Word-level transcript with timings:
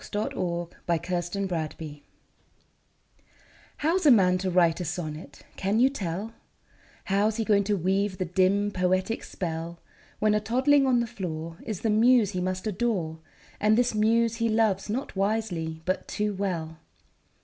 THE 0.01 0.29
POET 0.87 1.35
AND 1.35 1.47
THE 1.47 1.47
BABY 1.47 2.03
How's 3.77 4.03
a 4.03 4.09
man 4.09 4.39
to 4.39 4.49
write 4.49 4.79
a 4.79 4.83
sonnet, 4.83 5.43
can 5.57 5.79
you 5.79 5.91
tell, 5.91 6.33
How's 7.03 7.37
he 7.37 7.45
going 7.45 7.63
to 7.65 7.77
weave 7.77 8.17
the 8.17 8.25
dim, 8.25 8.71
poetic 8.71 9.23
spell, 9.23 9.79
When 10.17 10.33
a 10.33 10.39
toddling 10.39 10.87
on 10.87 11.01
the 11.01 11.05
floor 11.05 11.59
Is 11.67 11.81
the 11.81 11.91
muse 11.91 12.31
he 12.31 12.41
must 12.41 12.65
adore, 12.65 13.19
And 13.59 13.77
this 13.77 13.93
muse 13.93 14.37
he 14.37 14.49
loves, 14.49 14.89
not 14.89 15.15
wisely, 15.15 15.83
but 15.85 16.07
too 16.07 16.33
well? 16.33 16.79